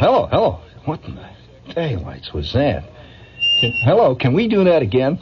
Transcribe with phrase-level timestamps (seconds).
[0.00, 0.60] Hello, hello.
[0.86, 2.84] What in the daylights was that?
[3.84, 5.18] Hello, can we do that again?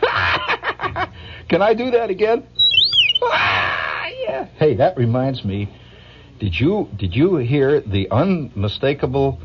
[1.50, 2.46] can I do that again?
[3.22, 4.46] Ah, yeah.
[4.58, 5.68] Hey, that reminds me.
[6.40, 9.38] Did you did you hear the unmistakable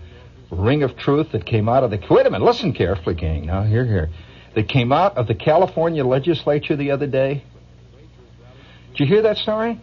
[0.49, 3.47] ring of truth that came out of the wait a minute, listen carefully, gang.
[3.47, 4.09] Now here, here.
[4.55, 7.43] That came out of the California legislature the other day.
[8.91, 9.77] Did you hear that story?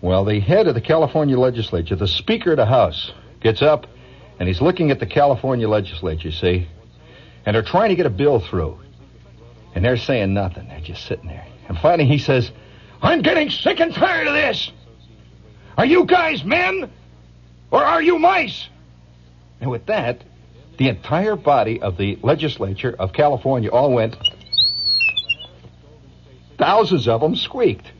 [0.00, 3.86] Well, the head of the California legislature, the Speaker of the House, gets up
[4.38, 6.68] and he's looking at the California legislature, see?
[7.44, 8.78] And they're trying to get a bill through.
[9.74, 10.68] And they're saying nothing.
[10.68, 11.46] They're just sitting there.
[11.68, 12.50] And finally he says,
[13.02, 14.70] I'm getting sick and tired of this.
[15.76, 16.90] Are you guys men?
[17.70, 18.68] Or are you mice?
[19.60, 20.22] And with that,
[20.78, 24.16] the entire body of the legislature of California all went.
[26.58, 27.92] Thousands of them squeaked.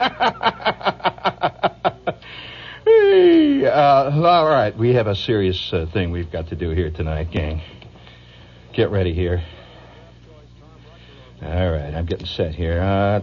[3.12, 7.30] Uh, all right, we have a serious uh, thing we've got to do here tonight,
[7.30, 7.60] gang.
[8.72, 9.44] Get ready here.
[11.42, 12.80] All right, I'm getting set here.
[12.80, 13.20] Uh.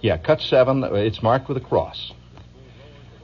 [0.00, 0.84] Yeah, cut seven.
[0.84, 2.12] It's marked with a cross,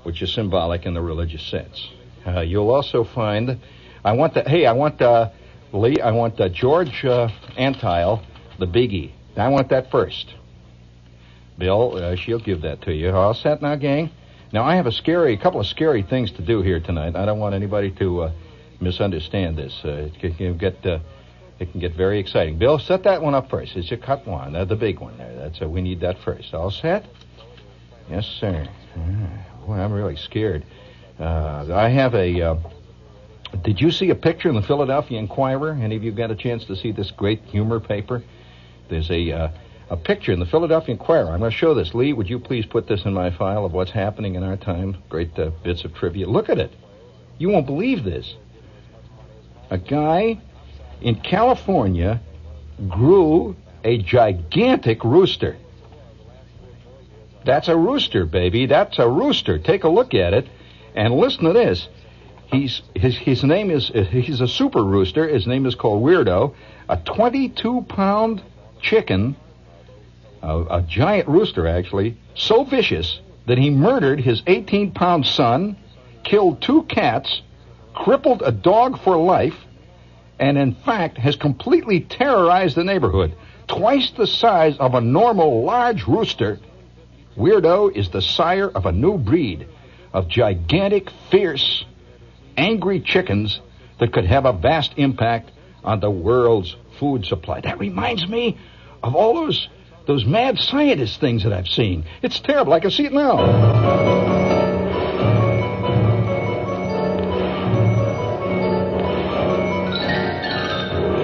[0.02, 1.88] which is symbolic in the religious sense.
[2.26, 3.58] Uh, you'll also find.
[4.04, 4.42] I want the.
[4.42, 5.30] Hey, I want uh,
[5.72, 5.98] Lee.
[5.98, 8.22] I want uh, George uh, Antheil,
[8.58, 9.12] the biggie.
[9.36, 10.34] I want that first.
[11.58, 13.10] Bill, uh, she'll give that to you.
[13.10, 14.10] All set now, gang?
[14.52, 17.16] Now, I have a scary, a couple of scary things to do here tonight.
[17.16, 18.32] I don't want anybody to uh,
[18.80, 19.80] misunderstand this.
[19.84, 20.98] Uh, it can get, uh,
[21.58, 22.58] it can get very exciting.
[22.58, 23.76] Bill, set that one up first.
[23.76, 25.34] It's your cut one, uh, the big one there.
[25.36, 26.52] That's uh, we need that first.
[26.52, 27.06] All set?
[28.10, 28.68] Yes, sir.
[28.96, 30.64] Ah, boy, I'm really scared.
[31.18, 32.42] Uh, I have a.
[32.42, 32.56] Uh,
[33.62, 35.72] did you see a picture in the Philadelphia Inquirer?
[35.72, 38.22] Any of you got a chance to see this great humor paper?
[38.88, 39.48] There's a uh,
[39.92, 41.30] a picture in the Philadelphia Inquirer.
[41.30, 41.92] I'm going to show this.
[41.92, 44.96] Lee, would you please put this in my file of what's happening in our time?
[45.10, 46.26] Great uh, bits of trivia.
[46.26, 46.72] Look at it.
[47.36, 48.34] You won't believe this.
[49.68, 50.40] A guy
[51.02, 52.22] in California
[52.88, 53.54] grew
[53.84, 55.58] a gigantic rooster.
[57.44, 58.64] That's a rooster, baby.
[58.64, 59.58] That's a rooster.
[59.58, 60.48] Take a look at it
[60.94, 61.86] and listen to this.
[62.46, 65.28] He's his his name is he's a super rooster.
[65.28, 66.54] His name is called Weirdo.
[66.88, 68.42] A 22 pound
[68.80, 69.36] chicken
[70.42, 75.76] a, a giant rooster actually, so vicious that he murdered his 18 pound son,
[76.24, 77.42] killed two cats,
[77.94, 79.56] crippled a dog for life,
[80.38, 83.34] and in fact has completely terrorized the neighborhood.
[83.68, 86.58] Twice the size of a normal large rooster,
[87.36, 89.66] Weirdo is the sire of a new breed
[90.12, 91.84] of gigantic, fierce,
[92.56, 93.60] angry chickens
[93.98, 95.50] that could have a vast impact
[95.84, 97.60] on the world's food supply.
[97.60, 98.58] That reminds me
[99.02, 99.68] of all those
[100.06, 102.04] those mad scientist things that I've seen.
[102.22, 102.72] It's terrible.
[102.72, 104.42] I can see it now.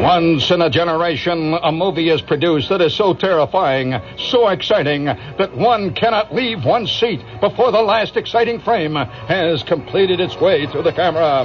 [0.01, 5.55] Once in a generation, a movie is produced that is so terrifying, so exciting, that
[5.57, 10.85] one cannot leave one's seat before the last exciting frame has completed its way through
[10.85, 11.45] the camera.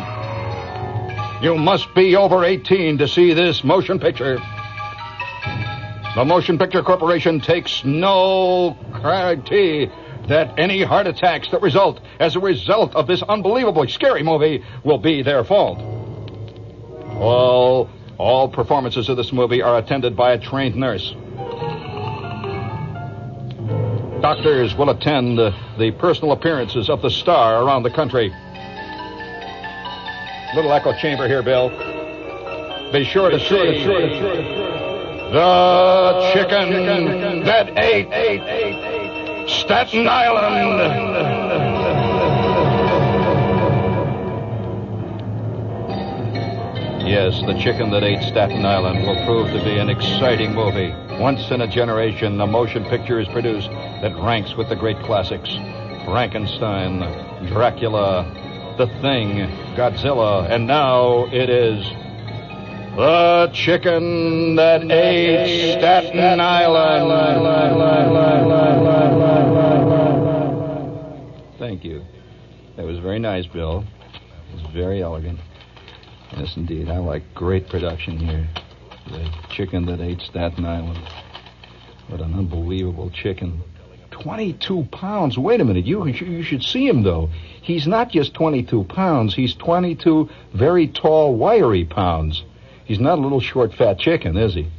[1.42, 4.38] You must be over 18 to see this motion picture.
[6.16, 9.90] The Motion Picture Corporation takes no guarantee
[10.28, 15.00] that any heart attacks that result as a result of this unbelievably scary movie will
[15.00, 15.80] be their fault.
[17.16, 17.90] All,
[18.20, 21.16] all performances of this movie are attended by a trained nurse.
[24.22, 28.32] Doctors will attend the personal appearances of the star around the country.
[30.56, 31.70] Little echo chamber here, Bill.
[32.92, 34.73] Be sure to see.
[35.32, 41.24] The chicken that ate Staten Island.
[47.06, 50.94] Yes, The Chicken That Ate Staten Island will prove to be an exciting movie.
[51.20, 55.50] Once in a generation, a motion picture is produced that ranks with the great classics
[56.06, 57.00] Frankenstein,
[57.48, 58.26] Dracula,
[58.78, 61.86] The Thing, Godzilla, and now it is
[62.96, 67.44] the chicken that ate Staten Island.
[71.58, 72.04] Thank you.
[72.76, 73.84] That was very nice, Bill.
[74.52, 75.40] It was very elegant.
[76.38, 76.90] Yes, indeed.
[76.90, 78.48] I like great production here.
[79.08, 81.00] The chicken that ate Staten Island.
[82.08, 83.62] What an unbelievable chicken.
[84.12, 85.38] 22 pounds.
[85.38, 85.86] Wait a minute.
[85.86, 87.30] You, you should see him, though.
[87.62, 92.44] He's not just 22 pounds, he's 22 very tall, wiry pounds.
[92.86, 94.70] He's not a little short, fat chicken, is he?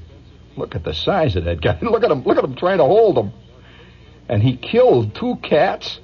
[0.56, 1.78] Look at the size of that guy.
[1.82, 2.22] Look at him.
[2.24, 3.32] Look at him trying to hold him.
[4.28, 6.00] And he killed two cats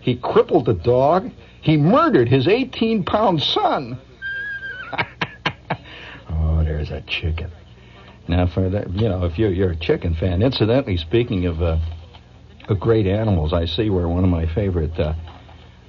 [0.00, 1.30] He crippled the dog.
[1.60, 3.98] He murdered his 18 pound son.
[6.30, 7.50] oh, there's a chicken.
[8.28, 11.78] Now, for that, you know, if you're, you're a chicken fan, incidentally, speaking of, uh,
[12.68, 15.14] of great animals, I see where one of my favorite, uh,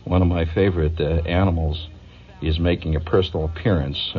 [0.03, 1.89] one of my favorite uh, animals
[2.41, 4.11] is making a personal appearance.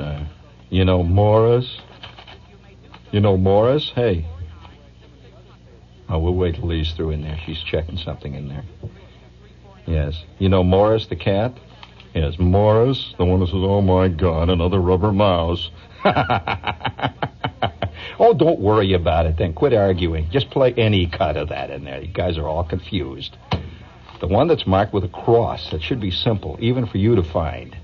[0.75, 1.79] You know, Morris.
[3.13, 3.93] You know, Morris.
[3.95, 4.27] Hey.
[6.09, 7.39] Oh, we'll wait till Lee's through in there.
[7.47, 8.65] She's checking something in there.
[9.87, 10.21] Yes.
[10.41, 11.57] You know Morris the cat?
[12.13, 15.71] Yes, Morris, the one who says, "Oh my God, another rubber mouse."
[18.19, 19.37] oh, don't worry about it.
[19.37, 20.29] Then quit arguing.
[20.33, 22.01] Just play any cut of that in there.
[22.01, 23.37] You guys are all confused.
[24.21, 25.71] The one that's marked with a cross.
[25.71, 27.77] That should be simple, even for you to find.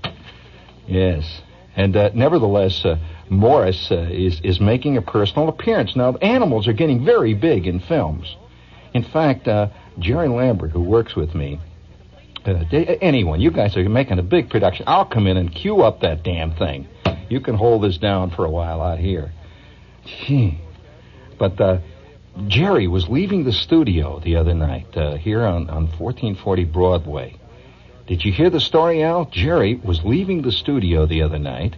[0.87, 1.41] Yes.
[1.75, 2.97] And uh, nevertheless, uh,
[3.29, 5.95] Morris uh, is is making a personal appearance.
[5.95, 8.35] Now, animals are getting very big in films.
[8.93, 9.67] In fact, uh,
[9.99, 11.59] Jerry Lambert, who works with me,
[12.45, 12.65] uh,
[13.01, 14.85] anyone, you guys are making a big production.
[14.87, 16.87] I'll come in and cue up that damn thing.
[17.29, 19.31] You can hold this down for a while out here.
[20.05, 20.59] Gee.
[21.39, 21.77] But uh,
[22.47, 24.87] Jerry was leaving the studio the other night
[25.19, 27.40] here on, on 1440 Broadway.
[28.11, 29.23] Did you hear the story, Al?
[29.25, 31.77] Jerry was leaving the studio the other night,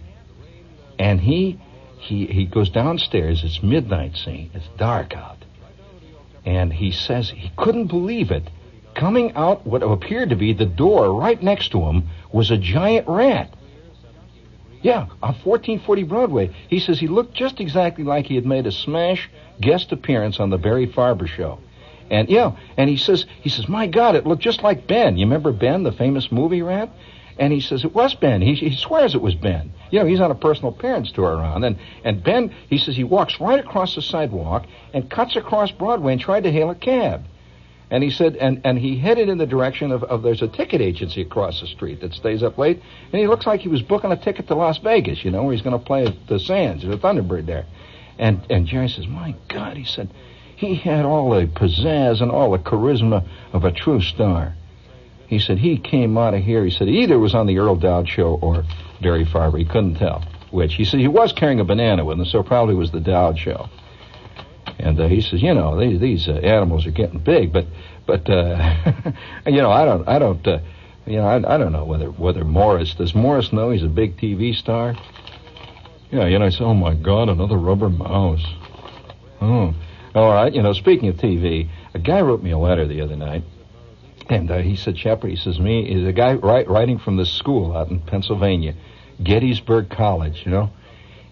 [0.98, 1.60] and he
[1.98, 3.44] he he goes downstairs.
[3.44, 4.50] It's midnight scene.
[4.52, 5.44] It's dark out,
[6.44, 8.50] and he says he couldn't believe it
[8.94, 13.08] Coming out what appeared to be the door right next to him was a giant
[13.08, 13.52] rat.
[14.82, 16.50] Yeah, on 1440 Broadway.
[16.68, 19.30] He says he looked just exactly like he had made a smash
[19.60, 21.58] guest appearance on the Barry Farber show.
[22.10, 25.16] And yeah, and he says he says, "My God, it looked just like Ben.
[25.16, 26.90] You remember Ben, the famous movie rat?"
[27.38, 28.42] And he says it was Ben.
[28.42, 29.72] He, he swears it was Ben.
[29.90, 33.04] You know, he's on a personal parents tour around, and and Ben, he says he
[33.04, 37.24] walks right across the sidewalk and cuts across Broadway and tried to hail a cab.
[37.90, 40.80] And he said, and, and he headed in the direction of, of there's a ticket
[40.80, 42.80] agency across the street that stays up late,
[43.12, 45.52] and he looks like he was booking a ticket to Las Vegas, you know, where
[45.52, 47.66] he's going to play at the Sands, the Thunderbird there.
[48.18, 50.08] And and Jerry says, my God, he said,
[50.56, 54.54] he had all the pizzazz and all the charisma of a true star.
[55.26, 56.64] He said he came out of here.
[56.64, 58.64] He said he either was on the Earl Dowd show or
[59.00, 59.58] Barry Farber.
[59.58, 60.74] He couldn't tell which.
[60.74, 63.68] He said he was carrying a banana with him, so probably was the Dowd show.
[64.78, 67.66] And uh, he says, you know, these these uh, animals are getting big, but
[68.06, 68.92] but uh,
[69.46, 70.58] you know, I don't I don't uh,
[71.06, 74.16] you know I, I don't know whether whether Morris does Morris know he's a big
[74.16, 74.94] TV star.
[76.10, 78.44] Yeah, you know, I said, oh my God, another rubber mouse.
[79.40, 79.74] Oh,
[80.14, 80.52] all right.
[80.52, 83.44] You know, speaking of TV, a guy wrote me a letter the other night,
[84.28, 87.32] and uh, he said, Shepherd, he says, me is a guy write, writing from this
[87.32, 88.74] school out in Pennsylvania,
[89.22, 90.70] Gettysburg College, you know,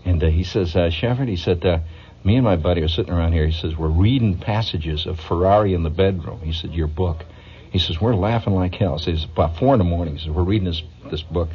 [0.04, 1.64] and uh, he says, uh, Shepherd, he said.
[1.64, 1.78] Uh,
[2.24, 3.46] me and my buddy are sitting around here.
[3.46, 6.40] He says, We're reading passages of Ferrari in the bedroom.
[6.40, 7.24] He said, Your book.
[7.70, 8.98] He says, We're laughing like hell.
[8.98, 10.16] He says, About four in the morning.
[10.16, 11.48] He says, We're reading this, this book.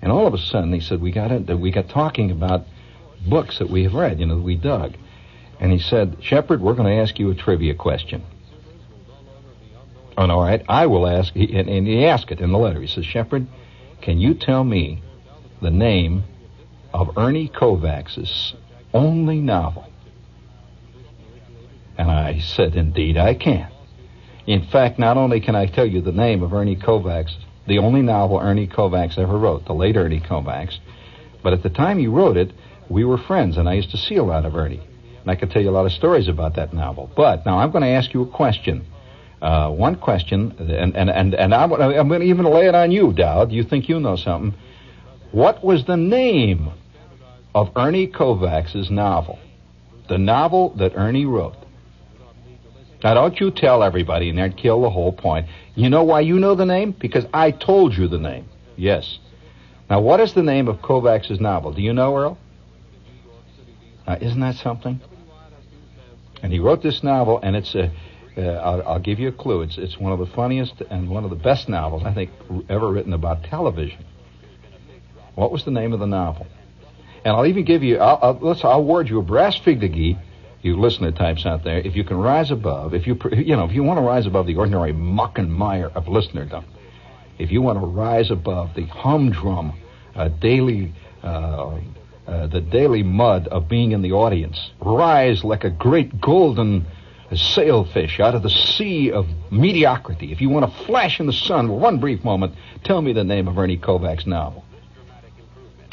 [0.00, 2.66] And all of a sudden, he said, We got, it, that we got talking about
[3.26, 4.94] books that we have read, you know, that we dug.
[5.60, 8.24] And he said, Shepherd, we're going to ask you a trivia question.
[10.16, 10.64] Oh, all right.
[10.68, 12.80] I will ask, and, and he asked it in the letter.
[12.80, 13.46] He says, Shepherd,
[14.00, 15.02] can you tell me
[15.60, 16.24] the name
[16.92, 18.54] of Ernie Kovacs's
[18.92, 19.90] only novel?
[21.96, 23.70] And I said, Indeed, I can.
[24.46, 27.34] In fact, not only can I tell you the name of Ernie Kovacs,
[27.66, 30.78] the only novel Ernie Kovacs ever wrote, the late Ernie Kovacs,
[31.42, 32.52] but at the time he wrote it,
[32.88, 34.82] we were friends, and I used to see a lot of Ernie.
[35.24, 37.10] And I could tell you a lot of stories about that novel.
[37.16, 38.84] But now I'm going to ask you a question.
[39.40, 42.90] Uh, one question, and, and, and, and I'm, I'm going to even lay it on
[42.90, 43.52] you, Dowd.
[43.52, 44.58] You think you know something.
[45.32, 46.70] What was the name
[47.54, 49.38] of Ernie Kovacs's novel?
[50.08, 51.56] The novel that Ernie wrote.
[53.02, 55.46] Now, don't you tell everybody and then kill the whole point.
[55.74, 56.92] You know why you know the name?
[56.92, 58.48] Because I told you the name.
[58.76, 59.18] Yes.
[59.90, 61.72] Now, what is the name of Kovacs's novel?
[61.72, 62.38] Do you know, Earl?
[64.06, 65.00] Now, isn't that something?
[66.44, 67.90] And he wrote this novel, and it's a.
[68.36, 69.62] Uh, I'll, I'll give you a clue.
[69.62, 72.30] It's it's one of the funniest and one of the best novels I think
[72.68, 74.04] ever written about television.
[75.36, 76.46] What was the name of the novel?
[77.24, 77.96] And I'll even give you.
[77.96, 78.62] I'll, I'll, let's.
[78.62, 80.18] I'll award you a brass figurine
[80.60, 83.72] you listener types out there, if you can rise above, if you you know, if
[83.72, 86.64] you want to rise above the ordinary muck and mire of listenerdom,
[87.38, 89.72] if you want to rise above the humdrum
[90.14, 91.78] uh, daily, uh,
[92.26, 96.86] uh, the daily mud of being in the audience, rise like a great golden
[97.34, 100.32] sailfish out of the sea of mediocrity.
[100.32, 102.54] If you want to flash in the sun for one brief moment,
[102.84, 104.64] tell me the name of Ernie Kovac's novel,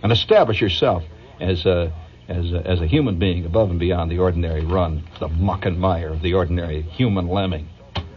[0.03, 1.03] and establish yourself
[1.39, 1.93] as a
[2.27, 5.77] as a, as a human being above and beyond the ordinary run, the muck and
[5.79, 7.67] mire of the ordinary human lemming.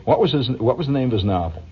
[0.05, 0.51] What was his?
[0.51, 1.63] What was the name of his novel?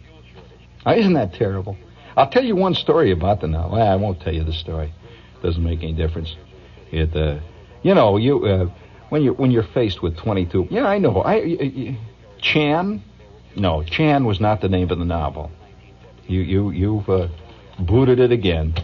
[0.85, 1.77] Uh, isn't that terrible?
[2.17, 3.81] I'll tell you one story about the novel.
[3.81, 4.93] I won't tell you the story.
[5.43, 6.37] Doesn't make any difference.
[6.91, 7.41] It, uh,
[7.83, 8.71] you know, you uh,
[9.09, 10.69] when you when you're faced with 22.
[10.71, 11.21] Yeah, I know.
[11.23, 11.99] I, I
[12.41, 13.03] Chan.
[13.57, 15.51] No, Chan was not the name of the novel.
[16.27, 17.29] You you you've uh,
[17.79, 18.75] booted it again.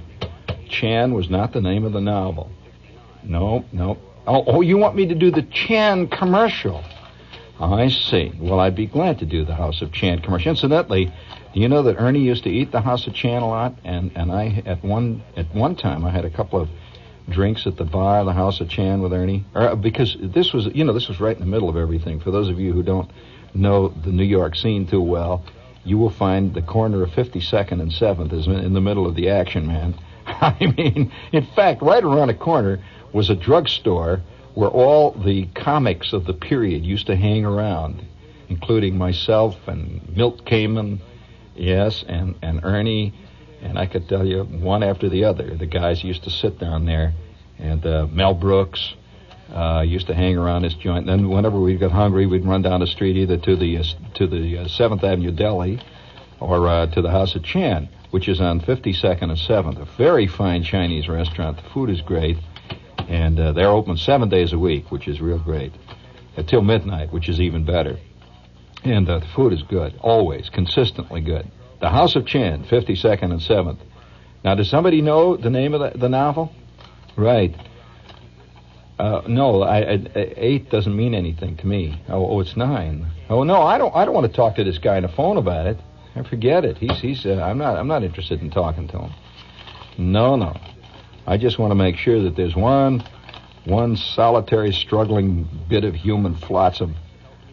[0.69, 2.51] Chan was not the name of the novel.
[3.23, 3.99] No, no.
[4.27, 6.85] Oh, oh, you want me to do the Chan commercial?
[7.61, 8.33] I see.
[8.39, 10.51] Well, I'd be glad to do the House of Chan commercial.
[10.51, 11.07] Incidentally,
[11.53, 13.75] do you know that Ernie used to eat the House of Chan a lot?
[13.85, 16.69] And and I at one at one time I had a couple of
[17.29, 20.85] drinks at the bar, the House of Chan with Ernie, or, because this was you
[20.85, 22.21] know this was right in the middle of everything.
[22.21, 23.11] For those of you who don't
[23.55, 25.45] know the New York scene too well,
[25.85, 29.31] you will find the corner of 52nd and 7th is in the middle of the
[29.31, 29.95] action, man.
[30.27, 32.79] I mean, in fact, right around the corner
[33.13, 34.21] was a drugstore
[34.59, 38.05] where all the comics of the period used to hang around,
[38.49, 40.99] including myself and Milt Kamen,
[41.55, 43.15] yes, and, and Ernie,
[43.63, 45.57] and I could tell you one after the other.
[45.57, 47.13] The guys used to sit down there,
[47.57, 48.95] and uh, Mel Brooks
[49.55, 51.07] uh, used to hang around this joint.
[51.07, 53.85] Then, whenever we got hungry, we'd run down the street either to the uh,
[54.15, 55.81] to the uh, Seventh Avenue Deli
[56.41, 59.81] or uh, to the House of Chan, which is on 52nd and 7th.
[59.81, 61.59] A very fine Chinese restaurant.
[61.59, 62.39] The food is great
[63.09, 65.73] and uh, they're open seven days a week, which is real great,
[66.37, 67.97] until midnight, which is even better.
[68.85, 71.51] And uh, the food is good, always, consistently good.
[71.81, 73.79] The House of Chan, 52nd and 7th.
[74.45, 76.53] Now, does somebody know the name of the, the novel?
[77.17, 77.55] Right.
[78.99, 82.03] Uh, no, I, I, eight doesn't mean anything to me.
[82.09, 83.07] Oh, oh, it's nine.
[83.31, 83.95] Oh no, I don't.
[83.95, 85.79] I don't want to talk to this guy on the phone about it.
[86.17, 86.79] I forget it.
[86.79, 87.25] He's he's.
[87.25, 87.77] Uh, I'm not.
[87.77, 89.13] I'm not interested in talking to him.
[89.99, 90.57] No, no.
[91.29, 93.05] I just want to make sure that there's one,
[93.67, 96.97] one solitary struggling bit of human flotsam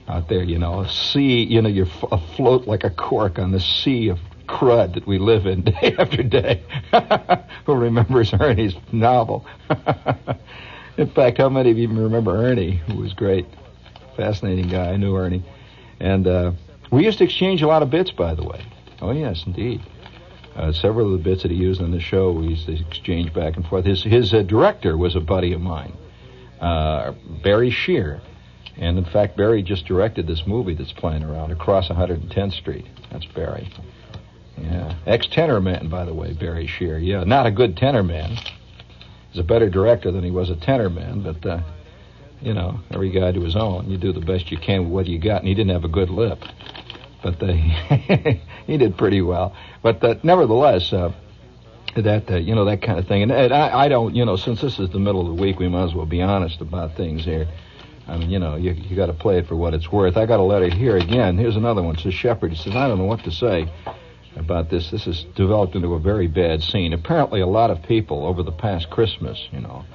[0.08, 3.60] out there, you know, a sea, you know, you're afloat like a cork on the
[3.60, 6.64] sea of crud that we live in day after day.
[7.66, 9.46] Who remembers Ernie's novel?
[10.98, 13.46] in fact, how many of you remember Ernie, who was great?
[14.16, 14.92] Fascinating guy.
[14.92, 15.44] I knew Ernie.
[16.00, 16.54] And uh,
[16.92, 18.64] we used to exchange a lot of bits, by the way.
[19.02, 19.82] Oh, yes, indeed.
[20.56, 23.34] Uh, several of the bits that he used on the show, we used to exchange
[23.34, 23.84] back and forth.
[23.84, 25.92] His his uh, director was a buddy of mine,
[26.62, 27.12] uh,
[27.44, 28.22] Barry Shear,
[28.78, 32.86] and in fact, Barry just directed this movie that's playing around across 110th Street.
[33.12, 33.70] That's Barry.
[34.58, 37.00] Yeah, ex tenor man, by the way, Barry Shear.
[37.00, 38.38] Yeah, not a good tenor man.
[39.32, 41.60] He's a better director than he was a tenor man, but uh,
[42.40, 43.90] you know, every guy to his own.
[43.90, 45.90] You do the best you can with what you got, and he didn't have a
[45.90, 46.40] good lip
[47.26, 47.48] but uh,
[48.68, 49.56] he did pretty well.
[49.82, 51.12] But uh, nevertheless, uh,
[51.96, 54.36] that uh, you know that kind of thing, and, and I, I don't, you know,
[54.36, 56.96] since this is the middle of the week, we might as well be honest about
[56.96, 57.48] things here.
[58.08, 60.18] I mean, you know, you you got to play it for what it's worth.
[60.18, 61.38] I got a letter here again.
[61.38, 61.96] Here's another one.
[61.96, 62.52] It says Shepherd.
[62.52, 63.72] He says, I don't know what to say
[64.36, 64.92] about this.
[64.92, 66.94] This has developed into a very bad scene.
[66.94, 69.86] Apparently, a lot of people over the past Christmas, you know,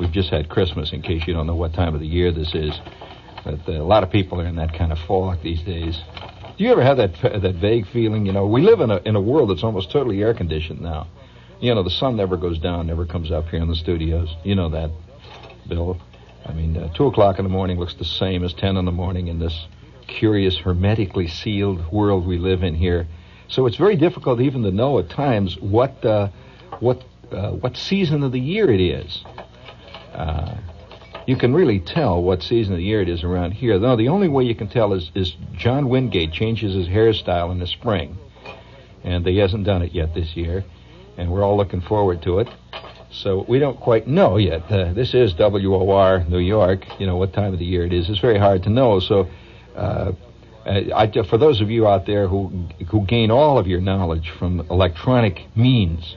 [0.00, 0.92] we've just had Christmas.
[0.92, 2.72] In case you don't know what time of the year this is,
[3.44, 6.00] but uh, a lot of people are in that kind of fog these days.
[6.56, 8.26] Do you ever have that that vague feeling?
[8.26, 11.08] You know, we live in a in a world that's almost totally air conditioned now.
[11.60, 14.34] You know, the sun never goes down, never comes up here in the studios.
[14.44, 14.90] You know that,
[15.68, 15.98] Bill.
[16.46, 18.92] I mean, uh, two o'clock in the morning looks the same as ten in the
[18.92, 19.66] morning in this
[20.06, 23.08] curious, hermetically sealed world we live in here.
[23.48, 26.28] So it's very difficult even to know at times what uh,
[26.78, 29.24] what uh, what season of the year it is.
[30.12, 30.54] Uh,
[31.26, 33.78] you can really tell what season of the year it is around here.
[33.78, 37.58] Though the only way you can tell is, is John Wingate changes his hairstyle in
[37.58, 38.18] the spring.
[39.02, 40.64] And he hasn't done it yet this year.
[41.16, 42.48] And we're all looking forward to it.
[43.10, 44.70] So we don't quite know yet.
[44.70, 46.84] Uh, this is WOR New York.
[46.98, 48.10] You know what time of the year it is.
[48.10, 48.98] It's very hard to know.
[48.98, 49.28] So
[49.76, 50.12] uh,
[50.66, 54.60] I, for those of you out there who who gain all of your knowledge from
[54.70, 56.16] electronic means,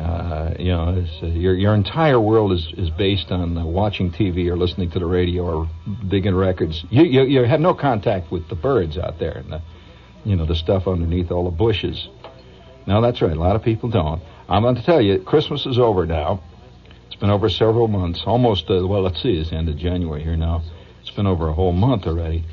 [0.00, 4.48] uh, you know, uh, your your entire world is is based on uh, watching TV
[4.48, 5.70] or listening to the radio or
[6.08, 6.84] digging records.
[6.88, 9.62] You, you you have no contact with the birds out there and the,
[10.24, 12.08] you know, the stuff underneath all the bushes.
[12.86, 13.36] No, that's right.
[13.36, 14.22] A lot of people don't.
[14.48, 16.42] I'm going to tell you, Christmas is over now.
[17.06, 18.70] It's been over several months, almost.
[18.70, 20.62] Uh, well, let's see, it's the end of January here now.
[21.02, 22.46] It's been over a whole month already,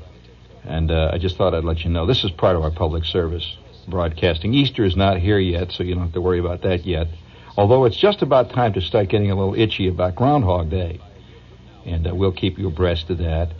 [0.66, 3.06] and uh, I just thought I'd let you know this is part of our public
[3.06, 3.56] service
[3.88, 4.54] broadcasting.
[4.54, 7.08] Easter is not here yet, so you don't have to worry about that yet.
[7.58, 11.02] Although it's just about time to start getting a little itchy about Groundhog Day.
[11.86, 13.52] And uh, we'll keep you abreast of that.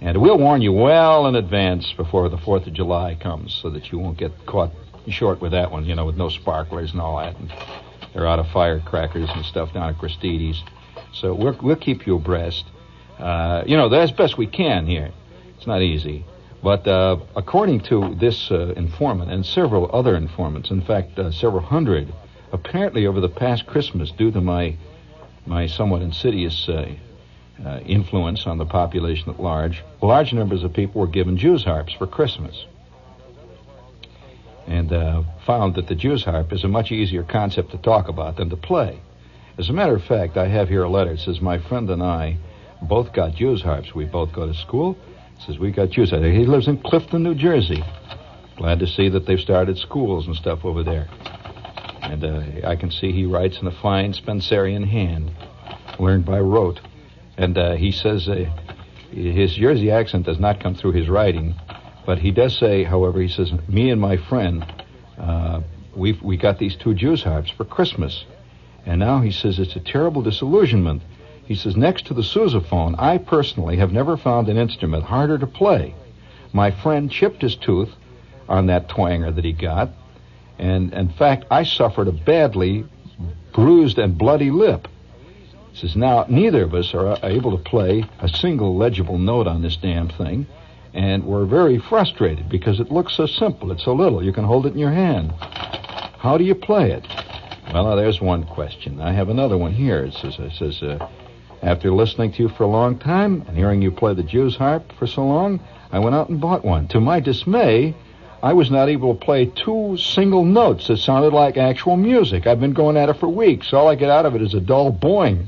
[0.00, 3.92] And we'll warn you well in advance before the 4th of July comes so that
[3.92, 4.70] you won't get caught
[5.08, 7.38] short with that one, you know, with no sparklers and all that.
[7.38, 7.52] And
[8.14, 10.64] they're out of firecrackers and stuff down at Christides.
[11.12, 12.64] So we'll, we'll keep you abreast.
[13.18, 15.12] Uh, you know, as best we can here.
[15.58, 16.24] It's not easy.
[16.62, 21.62] But uh, according to this uh, informant and several other informants, in fact, uh, several
[21.62, 22.12] hundred,
[22.52, 24.76] apparently over the past Christmas, due to my
[25.46, 26.94] my somewhat insidious uh,
[27.64, 31.92] uh, influence on the population at large, large numbers of people were given Jew's harps
[31.92, 32.66] for Christmas.
[34.66, 38.36] And uh, found that the Jew's harp is a much easier concept to talk about
[38.36, 39.00] than to play.
[39.58, 41.12] As a matter of fact, I have here a letter.
[41.12, 42.38] It says, My friend and I
[42.82, 43.94] both got Jew's harps.
[43.94, 44.96] We both go to school.
[45.36, 46.24] It says, We got Jew's harps.
[46.24, 47.84] He lives in Clifton, New Jersey.
[48.56, 51.08] Glad to see that they've started schools and stuff over there.
[52.04, 55.32] And uh, I can see he writes in a fine Spencerian hand,
[55.98, 56.80] learned by rote.
[57.36, 58.44] And uh, he says uh,
[59.10, 61.54] his Jersey accent does not come through his writing,
[62.06, 64.64] but he does say, however, he says, "Me and my friend,
[65.18, 65.62] uh,
[65.96, 68.24] we we got these two Jew's harps for Christmas,
[68.84, 71.02] and now he says it's a terrible disillusionment."
[71.46, 75.46] He says, next to the sousaphone, I personally have never found an instrument harder to
[75.46, 75.94] play.
[76.54, 77.90] My friend chipped his tooth
[78.48, 79.90] on that twanger that he got,
[80.58, 82.84] and in fact, I suffered a badly
[83.52, 84.88] bruised and bloody lip.
[85.72, 89.62] He says, now, neither of us are able to play a single legible note on
[89.62, 90.46] this damn thing,
[90.92, 93.72] and we're very frustrated because it looks so simple.
[93.72, 94.22] It's so little.
[94.22, 95.32] You can hold it in your hand.
[95.32, 97.04] How do you play it?
[97.72, 99.00] Well, there's one question.
[99.00, 100.04] I have another one here.
[100.04, 101.08] It says, it says uh,
[101.60, 104.92] after listening to you for a long time and hearing you play the Jew's harp
[104.98, 106.86] for so long, I went out and bought one.
[106.88, 107.94] To my dismay,
[108.44, 112.46] I was not able to play two single notes that sounded like actual music.
[112.46, 113.72] I've been going at it for weeks.
[113.72, 115.46] All I get out of it is a dull boing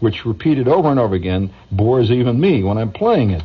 [0.00, 3.44] which repeated over and over again bores even me when I'm playing it.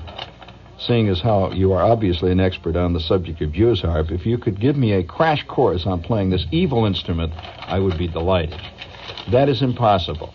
[0.79, 4.25] Seeing as how you are obviously an expert on the subject of Jew's harp, if
[4.25, 7.31] you could give me a crash course on playing this evil instrument,
[7.67, 8.59] I would be delighted.
[9.29, 10.33] That is impossible.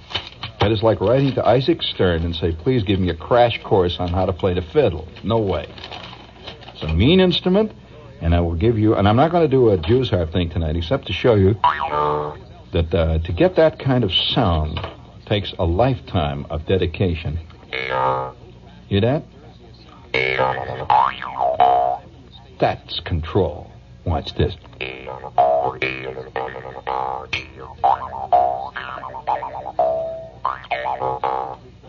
[0.61, 3.97] That is like writing to Isaac Stern and say, please give me a crash course
[3.99, 5.09] on how to play the fiddle.
[5.25, 5.67] No way.
[6.73, 7.73] It's a mean instrument,
[8.25, 10.49] and I will give you, and I'm not going to do a Jew's harp thing
[10.49, 11.55] tonight except to show you
[12.73, 14.81] that uh, to get that kind of sound
[15.27, 17.39] takes a lifetime of dedication.
[18.89, 19.25] Hear that?
[22.59, 23.71] That's control.
[24.07, 24.57] Watch this.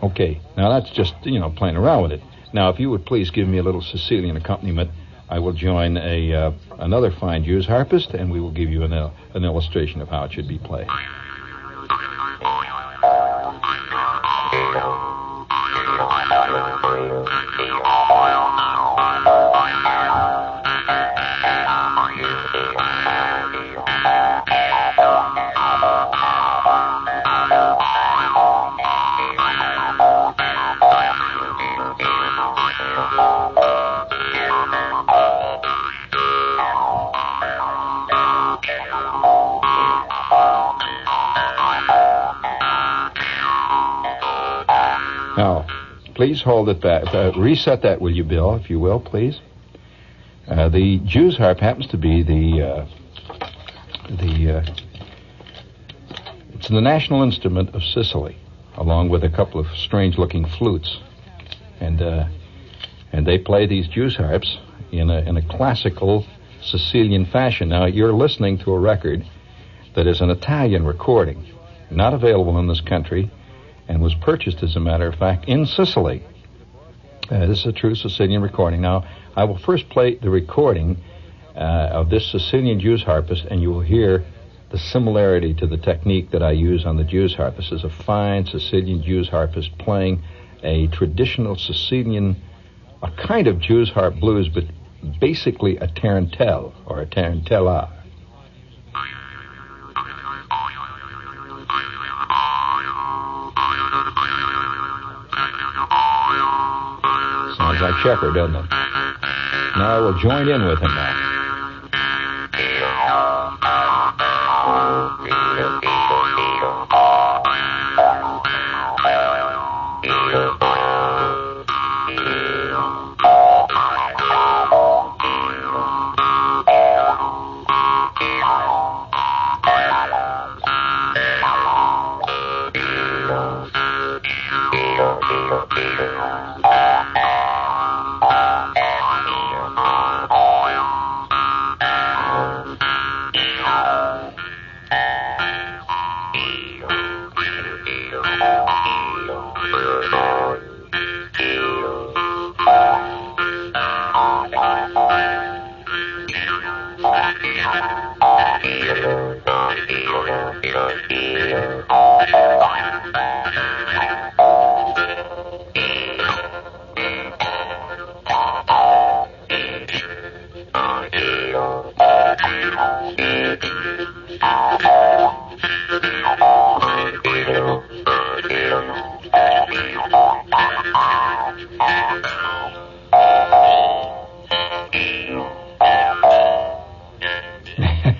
[0.02, 2.20] Okay, now that's just, you know, playing around with it.
[2.52, 4.90] Now, if you would please give me a little Sicilian accompaniment,
[5.28, 8.92] I will join a uh, another fine Jew's harpist, and we will give you an,
[8.92, 10.86] uh, an illustration of how it should be played.
[46.26, 47.04] Please hold it back.
[47.14, 49.40] Uh, reset that, will you, Bill, if you will, please?
[50.48, 52.86] Uh, the Jew's harp happens to be the uh,
[54.10, 54.74] the uh,
[56.52, 58.36] it's the national instrument of Sicily,
[58.74, 60.98] along with a couple of strange-looking flutes,
[61.78, 62.26] and uh,
[63.12, 64.58] and they play these Jew's harps
[64.90, 66.26] in a in a classical
[66.60, 67.68] Sicilian fashion.
[67.68, 69.24] Now you're listening to a record
[69.94, 71.46] that is an Italian recording,
[71.88, 73.30] not available in this country
[73.88, 76.22] and was purchased, as a matter of fact, in Sicily.
[77.30, 78.80] Uh, this is a true Sicilian recording.
[78.80, 80.98] Now, I will first play the recording
[81.54, 81.58] uh,
[81.92, 84.24] of this Sicilian Jew's harpist, and you will hear
[84.70, 87.56] the similarity to the technique that I use on the Jew's harp.
[87.56, 90.22] This is a fine Sicilian Jew's harpist playing
[90.62, 92.36] a traditional Sicilian,
[93.02, 94.64] a kind of Jew's harp blues, but
[95.20, 97.90] basically a tarantelle or a tarantella.
[108.02, 108.66] Shepherd, doesn't it?
[109.76, 111.15] Now I will join in with him now.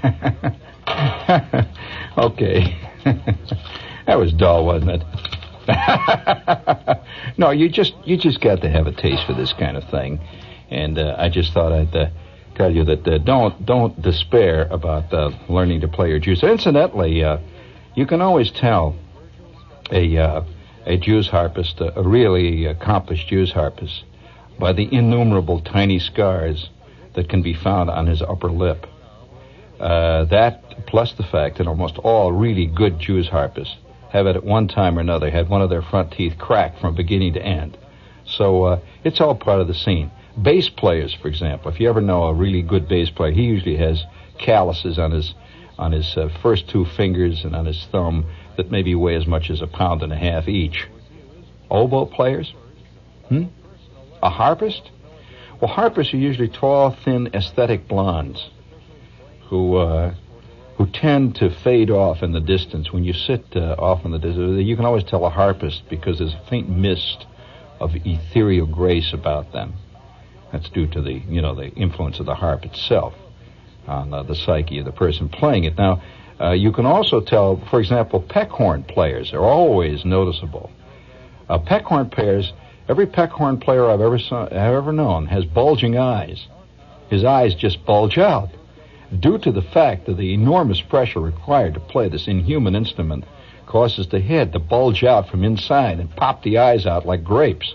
[2.19, 2.77] okay.
[4.07, 5.03] that was dull, wasn't it?
[7.39, 10.21] no, you just you just got to have a taste for this kind of thing,
[10.71, 12.11] and uh, I just thought I'd uh,
[12.55, 16.43] tell you that uh, don't don't despair about uh, learning to play your Jews.
[16.43, 17.39] Incidentally, uh,
[17.97, 18.95] you can always tell
[19.91, 20.45] a uh,
[20.85, 24.05] a Jew's harpist, a really accomplished Jew's harpist,
[24.59, 26.71] by the innumerable tiny scars
[27.15, 28.87] that can be found on his upper lip.
[29.81, 33.77] Uh, that, plus the fact that almost all really good Jew's harpists
[34.11, 37.35] have at one time or another had one of their front teeth cracked from beginning
[37.35, 37.77] to end.
[38.25, 40.11] So uh, it's all part of the scene.
[40.41, 43.77] Bass players, for example, if you ever know a really good bass player, he usually
[43.77, 44.03] has
[44.39, 45.35] calluses on his
[45.79, 48.25] on his uh, first two fingers and on his thumb
[48.57, 50.89] that maybe weigh as much as a pound and a half each.
[51.71, 52.55] Oboe players?
[53.29, 53.45] Hmm?
[54.23, 54.91] A harpist?
[55.61, 58.49] Well, harpists are usually tall, thin, aesthetic blondes
[59.49, 60.15] who uh,
[60.77, 62.93] who tend to fade off in the distance.
[62.93, 66.19] When you sit uh, off in the distance, you can always tell a harpist because
[66.19, 67.27] there's a faint mist
[67.81, 69.75] of ethereal grace about them.
[70.53, 73.15] That's due to the you know the influence of the harp itself
[73.87, 75.79] on uh, the psyche of the person playing it.
[75.79, 76.03] Now,
[76.41, 80.71] uh, you can also tell, for example, peckhorn players are always noticeable.
[81.49, 82.53] Uh, peckhorn players,
[82.89, 86.47] every peckhorn player I've ever saw, have ever known has bulging eyes.
[87.09, 88.51] His eyes just bulge out
[89.21, 93.25] due to the fact that the enormous pressure required to play this inhuman instrument
[93.67, 97.75] causes the head to bulge out from inside and pop the eyes out like grapes.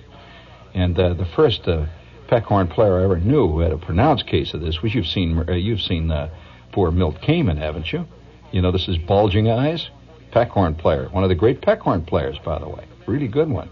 [0.73, 1.85] And uh, the first uh,
[2.27, 5.45] peckhorn player I ever knew who had a pronounced case of this was you've seen
[5.47, 6.29] uh, you've seen uh,
[6.71, 8.05] poor Milt Kamen, haven't you?
[8.51, 9.89] You know this is bulging eyes.
[10.31, 13.69] Peckhorn player, one of the great peckhorn players, by the way, really good one.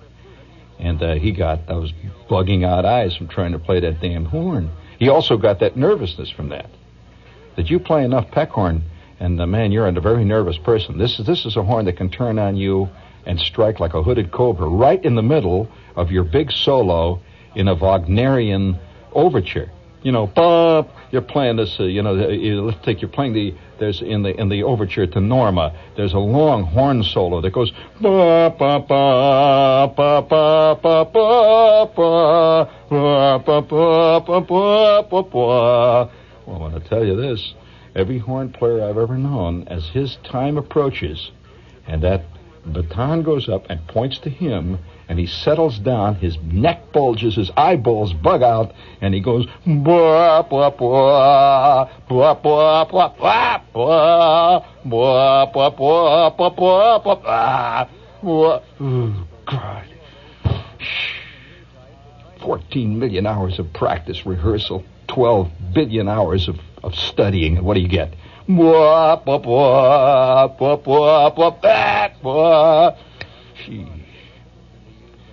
[0.78, 1.94] And uh, he got those
[2.30, 4.70] bugging out eyes from trying to play that damn horn.
[4.98, 6.70] He also got that nervousness from that
[7.56, 8.84] that you play enough peckhorn,
[9.20, 10.98] and uh, man, you're a very nervous person.
[10.98, 12.90] This is this is a horn that can turn on you
[13.26, 17.22] and strike like a hooded cobra right in the middle of your big solo
[17.56, 18.80] in a Wagnerian
[19.12, 19.70] overture.
[20.02, 21.78] You know, bop, you're playing this.
[21.78, 25.20] Uh, you know, let's take you're playing the there's in the in the overture to
[25.20, 25.78] Norma.
[25.98, 32.70] There's a long horn solo that goes ba ba ba ba ba ba ba ba
[32.90, 36.10] ba ba ba ba ba ba
[36.50, 37.54] well, I want to tell you this.
[37.96, 41.32] Every horn player I've ever known, as his time approaches,
[41.88, 42.24] and that
[42.66, 47.52] baton goes up and points to him, and he settles down, his neck bulges, his
[47.56, 55.46] eyeballs bug out, and he goes, blah, blah, blah, blah, blah, blah, blah, blah, blah,
[55.46, 58.60] blah, blah, blah, blah, blah, blah.
[58.82, 59.86] Oh, God.
[62.42, 64.84] 14 million hours of practice rehearsal.
[65.10, 67.64] 12 billion hours of, of studying.
[67.64, 68.14] what do you get?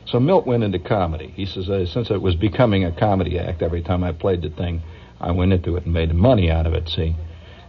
[0.07, 1.33] So Milt went into comedy.
[1.35, 4.51] He says, uh, since it was becoming a comedy act every time I played the
[4.51, 4.83] thing,
[5.21, 7.17] I went into it and made money out of it, see?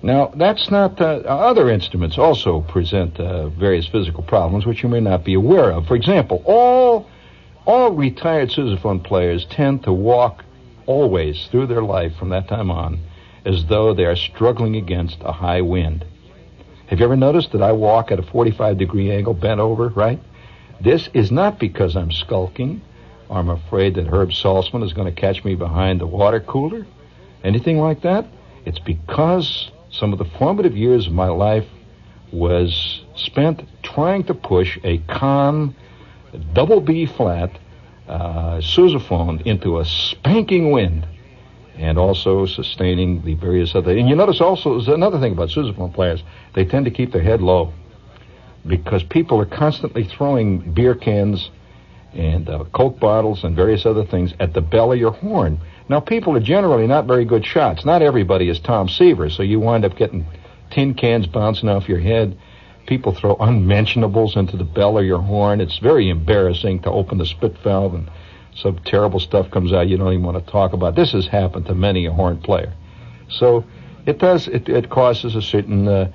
[0.04, 5.00] Now, that's not, uh, other instruments also present uh, various physical problems which you may
[5.00, 5.88] not be aware of.
[5.88, 7.10] For example, all,
[7.66, 10.44] all retired sousaphone players tend to walk
[10.88, 13.00] always through their life from that time on
[13.46, 16.04] as though they are struggling against a high wind.
[16.88, 20.20] Have you ever noticed that I walk at a 45 degree angle bent over, right?
[20.82, 22.82] This is not because I'm skulking
[23.30, 26.86] or I'm afraid that Herb Saltzman is going to catch me behind the water cooler,
[27.44, 28.26] anything like that.
[28.66, 31.68] It's because some of the formative years of my life
[32.32, 35.76] was spent trying to push a Conn
[36.54, 37.52] double B flat
[38.08, 41.08] uh, sousaphone into a spanking wind
[41.76, 43.96] and also sustaining the various other.
[43.96, 47.22] And you notice also there's another thing about sousaphone players; they tend to keep their
[47.22, 47.74] head low
[48.66, 51.50] because people are constantly throwing beer cans
[52.14, 55.60] and uh, Coke bottles and various other things at the bell of your horn.
[55.90, 57.86] Now, people are generally not very good shots.
[57.86, 60.26] Not everybody is Tom Seaver, so you wind up getting
[60.70, 62.38] tin cans bouncing off your head.
[62.88, 65.62] People throw unmentionables into the bell of your horn.
[65.62, 68.10] It's very embarrassing to open the spit valve and
[68.56, 70.96] some terrible stuff comes out you don't even want to talk about.
[70.96, 72.74] This has happened to many a horn player.
[73.30, 73.66] So
[74.08, 76.12] it does, it, it causes a certain uh,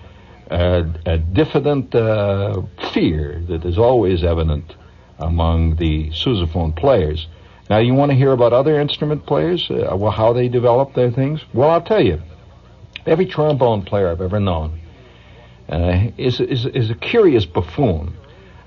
[0.50, 2.60] uh, a diffident uh,
[2.92, 4.74] fear that is always evident
[5.18, 7.26] among the sousaphone players.
[7.70, 11.10] Now, you want to hear about other instrument players, uh, well, how they develop their
[11.10, 11.40] things?
[11.54, 12.20] Well, I'll tell you.
[13.06, 14.81] Every trombone player I've ever known
[15.68, 18.14] is, is, is a curious buffoon.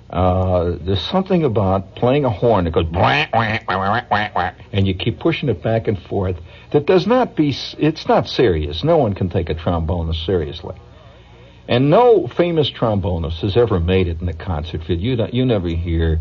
[0.09, 3.59] Uh, there's something about playing a horn that goes wah, wah,
[4.09, 6.37] wah, and you keep pushing it back and forth
[6.71, 8.83] that does not be it's not serious.
[8.83, 10.75] No one can take a trombonist seriously.
[11.67, 15.01] And no famous trombonist has ever made it in the concert field.
[15.01, 16.19] You don't, you never hear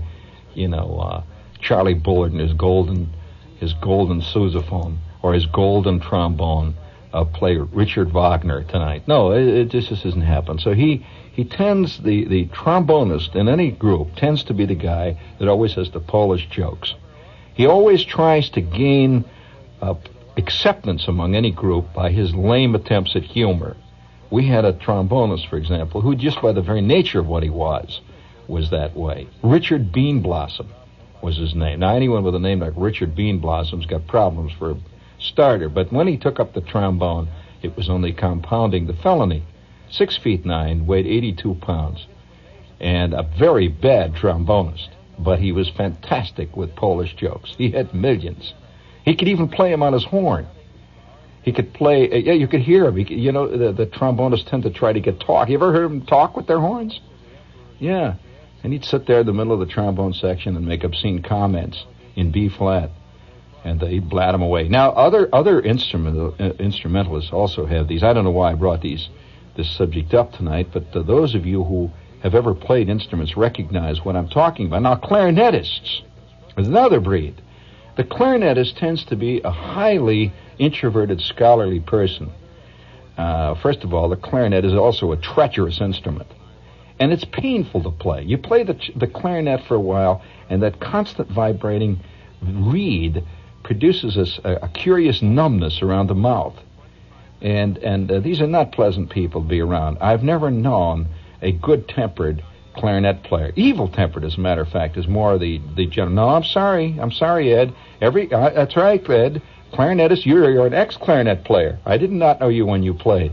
[0.54, 1.22] you know uh,
[1.60, 3.12] charlie bullard and his golden
[3.60, 6.74] his golden sousaphone or his golden trombone
[7.14, 11.42] uh, play richard wagner tonight no it, it just, just doesn't happen so he he
[11.44, 15.90] tends the the trombonist in any group tends to be the guy that always has
[15.90, 16.94] the Polish jokes.
[17.55, 19.24] He always tries to gain
[19.83, 19.94] uh,
[20.37, 23.77] acceptance among any group by his lame attempts at humor.
[24.31, 27.50] We had a trombonist, for example, who just by the very nature of what he
[27.50, 28.00] was,
[28.46, 29.29] was that way.
[29.42, 30.72] Richard Bean Blossom
[31.20, 31.81] was his name.
[31.81, 34.77] Now, anyone with a name like Richard Bean Blossom's got problems for
[35.24, 37.28] starter, but when he took up the trombone,
[37.62, 39.42] it was only compounding the felony
[39.94, 42.06] six feet nine, weighed 82 pounds,
[42.80, 44.88] and a very bad trombonist.
[45.18, 47.54] But he was fantastic with Polish jokes.
[47.56, 48.52] He had millions.
[49.04, 50.46] He could even play them on his horn.
[51.42, 52.10] He could play.
[52.10, 52.96] Uh, yeah, you could hear him.
[52.96, 55.48] Could, you know, the, the trombonists tend to try to get talk.
[55.48, 57.00] You ever heard them talk with their horns?
[57.78, 58.14] Yeah,
[58.64, 61.84] and he'd sit there in the middle of the trombone section and make obscene comments
[62.16, 62.90] in B flat,
[63.64, 64.68] and they blat them away.
[64.68, 68.03] Now, other other instrumental uh, instrumentalists also have these.
[68.03, 69.09] I don't know why I brought these
[69.57, 71.90] this subject up tonight, but uh, those of you who
[72.22, 74.83] have ever played instruments recognize what I'm talking about.
[74.83, 76.03] Now, clarinetists
[76.57, 77.40] is another breed.
[77.96, 82.33] The clarinetist tends to be a highly introverted, scholarly person.
[83.16, 86.29] Uh, first of all, the clarinet is also a treacherous instrument,
[86.98, 88.22] and it's painful to play.
[88.22, 92.00] You play the, the clarinet for a while, and that constant vibrating
[92.42, 93.22] reed
[93.64, 96.55] produces a, a curious numbness around the mouth
[97.44, 99.98] and and uh, these are not pleasant people to be around.
[100.00, 101.09] I've never known
[101.42, 102.42] a good-tempered
[102.74, 103.53] clarinet player.
[103.55, 106.14] Evil-tempered, as a matter of fact, is more the the general.
[106.14, 107.74] No, I'm sorry, I'm sorry, Ed.
[108.00, 109.42] Every uh, that's right, Ed.
[109.72, 111.81] Clarinetist, you're, you're an ex-clarinet player.
[111.85, 113.33] I did not know you when you played.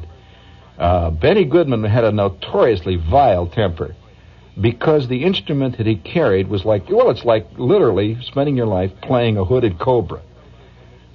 [0.78, 3.96] Uh, Benny Goodman had a notoriously vile temper
[4.60, 8.92] because the instrument that he carried was like, well, it's like literally spending your life
[9.02, 10.22] playing a hooded cobra.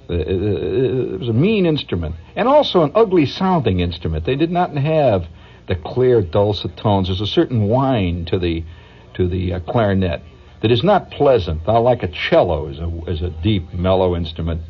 [0.09, 4.25] Uh, uh, it was a mean instrument, and also an ugly sounding instrument.
[4.25, 5.27] They did not have
[5.67, 7.09] the clear, dulcet tones.
[7.09, 8.63] There's a certain whine to the
[9.15, 10.21] to the uh, clarinet
[10.61, 11.67] that is not pleasant.
[11.67, 14.61] Not like a cello is a is a deep, mellow instrument.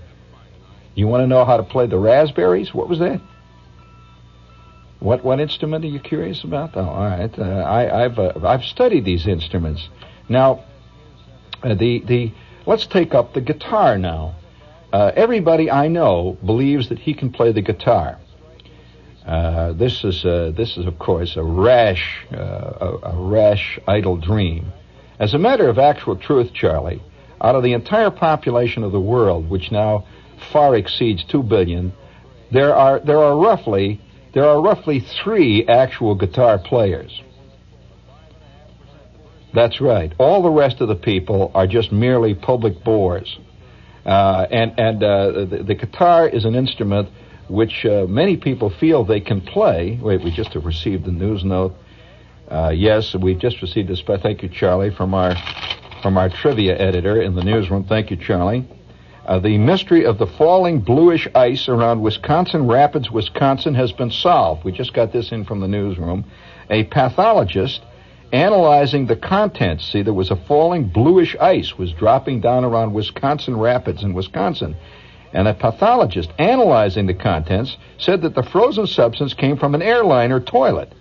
[0.96, 2.74] You want to know how to play the raspberries?
[2.74, 3.22] What was that?
[5.00, 6.76] What what instrument are you curious about?
[6.76, 7.38] Oh, all right.
[7.38, 9.88] Uh, I, have uh, I've studied these instruments.
[10.28, 10.64] Now,
[11.62, 12.32] uh, the the
[12.66, 14.36] let's take up the guitar now.
[14.92, 18.18] Uh, everybody I know believes that he can play the guitar.
[19.26, 24.72] Uh, this is uh, this is of course a rash a, a, rash idle dream.
[25.20, 27.04] As a matter of actual truth, Charlie,
[27.42, 30.06] out of the entire population of the world, which now
[30.52, 31.94] far exceeds two billion,
[32.52, 34.02] there are there are roughly
[34.34, 37.22] there are roughly three actual guitar players.
[39.54, 40.13] That's right.
[40.20, 43.40] All the rest of the people are just merely public bores.
[44.06, 47.10] Uh, and and uh, the, the, guitar is an instrument
[47.50, 50.00] which uh, many people feel they can play.
[50.02, 51.74] Wait, we just have received the news note.
[52.48, 54.02] Uh, yes, we've just received this.
[54.02, 55.36] Thank you, Charlie, from our
[56.02, 57.84] from our trivia editor in the newsroom.
[57.84, 58.66] Thank you, Charlie.
[59.28, 64.63] Uh, the mystery of the falling bluish ice around Wisconsin Rapids, Wisconsin, has been solved.
[64.63, 66.24] We just got this in from the newsroom.
[66.70, 67.82] A pathologist
[68.32, 69.92] analyzing the contents.
[69.92, 74.78] See, there was a falling bluish ice was dropping down around Wisconsin Rapids in Wisconsin.
[75.34, 80.40] And a pathologist analyzing the contents said that the frozen substance came from an airliner
[80.40, 80.94] toilet.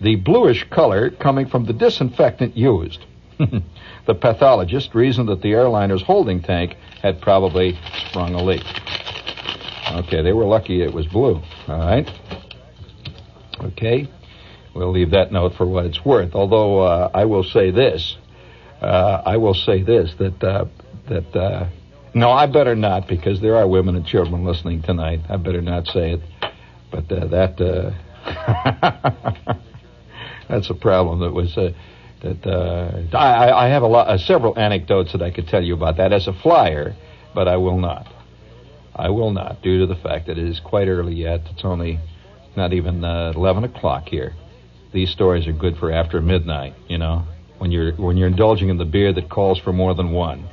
[0.00, 3.04] The bluish color coming from the disinfectant used.
[4.06, 8.64] the pathologist reasoned that the airliner's holding tank had probably sprung a leak.
[9.92, 11.40] Okay, they were lucky it was blue.
[11.68, 12.10] All right.
[13.60, 14.08] Okay.
[14.74, 16.34] We'll leave that note for what it's worth.
[16.34, 18.16] Although uh, I will say this,
[18.80, 20.64] uh, I will say this that uh,
[21.08, 21.68] that uh,
[22.12, 25.20] no, I better not because there are women and children listening tonight.
[25.28, 26.20] I better not say it,
[26.90, 27.92] but uh, that uh,
[30.48, 31.56] that's a problem that was.
[32.24, 35.74] That uh, I, I have a lot, uh, several anecdotes that I could tell you
[35.74, 36.96] about that as a flyer,
[37.34, 38.06] but I will not.
[38.96, 41.40] I will not, due to the fact that it is quite early yet.
[41.52, 42.00] It's only
[42.56, 44.32] not even uh, 11 o'clock here.
[44.92, 47.24] These stories are good for after midnight, you know,
[47.58, 50.48] when you're when you're indulging in the beer that calls for more than one.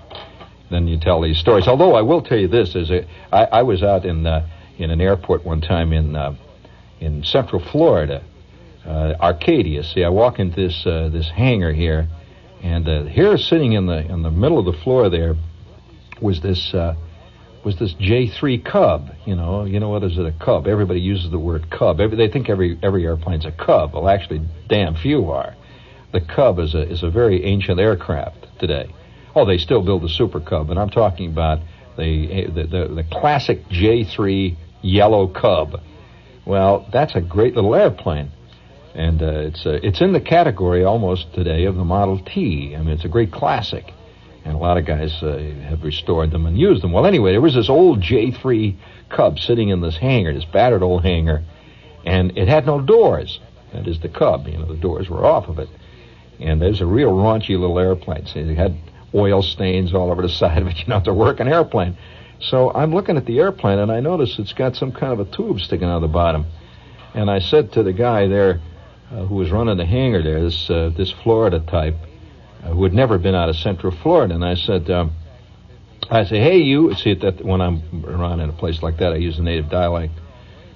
[0.71, 1.67] Then you tell these stories.
[1.67, 4.47] Although I will tell you this: is a, I, I was out in uh,
[4.79, 6.35] in an airport one time in uh,
[6.99, 8.23] in Central Florida,
[8.85, 9.83] uh, Arcadia.
[9.83, 12.07] See, I walk into this uh, this hangar here,
[12.61, 15.35] and uh, here, sitting in the in the middle of the floor, there
[16.21, 16.95] was this uh,
[17.63, 19.09] was this J3 Cub.
[19.25, 20.25] You know, you know what is it?
[20.25, 20.67] A Cub.
[20.67, 21.99] Everybody uses the word Cub.
[21.99, 23.93] Every, they think every every airplane's a Cub.
[23.93, 25.55] Well, actually, damn few are.
[26.11, 28.93] The Cub is a is a very ancient aircraft today.
[29.35, 31.59] Oh, they still build the Super Cub, and I'm talking about
[31.97, 35.81] the the the, the classic J3 yellow Cub.
[36.45, 38.31] Well, that's a great little airplane
[38.95, 42.75] and uh, it's uh, it's in the category almost today of the Model T.
[42.75, 43.91] I mean, it's a great classic,
[44.43, 46.91] and a lot of guys uh, have restored them and used them.
[46.91, 48.75] Well, anyway, there was this old J3
[49.09, 51.43] Cub sitting in this hangar, this battered old hangar,
[52.05, 53.39] and it had no doors.
[53.73, 54.47] That is the Cub.
[54.47, 55.69] You know, the doors were off of it,
[56.39, 58.25] and there's a real raunchy little airplane.
[58.25, 58.75] See, it had
[59.15, 60.79] oil stains all over the side of it.
[60.79, 61.97] You know, to work an airplane.
[62.41, 65.31] So I'm looking at the airplane, and I notice it's got some kind of a
[65.35, 66.45] tube sticking out of the bottom.
[67.13, 68.61] And I said to the guy there,
[69.11, 71.95] uh, who was running the hangar there, this uh, this Florida type,
[72.63, 75.11] uh, who had never been out of Central Florida, and I said, um,
[76.09, 76.93] I say, hey, you.
[76.95, 80.13] See that when I'm around in a place like that, I use the native dialect.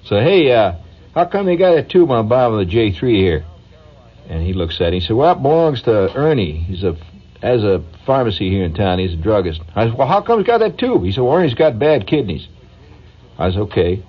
[0.04, 0.76] So, hey, uh,
[1.14, 3.44] how come you got a tube on the bottom of the J3 here?
[4.28, 4.94] And he looks at it.
[4.94, 6.58] He said, well, it belongs to Ernie.
[6.58, 6.96] He's a
[7.42, 8.98] has a pharmacy here in town.
[8.98, 9.60] He's a druggist.
[9.74, 11.04] I said, well, how come he's got that tube?
[11.04, 12.48] He said, well, Ernie's got bad kidneys.
[13.38, 14.02] I said, okay.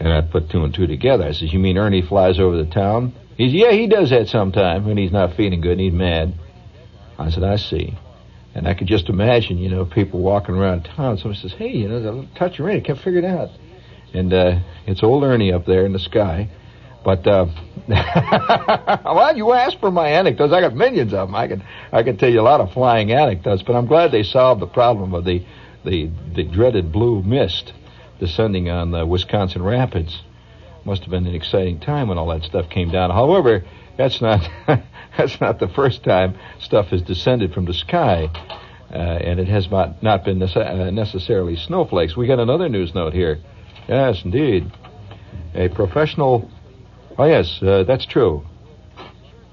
[0.00, 1.24] And I put two and two together.
[1.24, 3.12] I says, You mean Ernie flies over the town?
[3.36, 6.34] He said, Yeah, he does that sometime when he's not feeling good and he's mad.
[7.18, 7.96] I said, I see.
[8.54, 11.18] And I could just imagine, you know, people walking around town.
[11.18, 13.50] Someone says, Hey, you know, the touch of Ernie, can't figure it out.
[14.14, 16.48] And uh, it's old Ernie up there in the sky.
[17.04, 17.46] But uh,
[17.88, 20.52] well, you asked for my anecdotes.
[20.52, 21.34] I got millions of them.
[21.34, 23.62] I can I can tell you a lot of flying anecdotes.
[23.62, 25.44] But I'm glad they solved the problem of the
[25.84, 27.72] the, the dreaded blue mist
[28.20, 30.22] descending on the Wisconsin Rapids.
[30.84, 33.10] Must have been an exciting time when all that stuff came down.
[33.10, 33.64] However,
[33.96, 34.48] that's not
[35.18, 38.30] that's not the first time stuff has descended from the sky,
[38.90, 42.16] uh, and it has not not been uh, necessarily snowflakes.
[42.16, 43.40] We got another news note here.
[43.88, 44.70] Yes, indeed,
[45.54, 46.50] a professional.
[47.18, 48.46] Oh yes, uh, that's true.